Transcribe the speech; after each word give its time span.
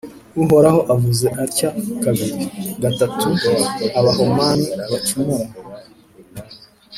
Uhoraho 0.41 0.79
avuze 0.93 1.27
atya 1.43 1.69
Kabiri 2.03 2.35
gatatu 2.83 3.27
Abahamoni 3.99 4.65
bacumura! 4.91 5.47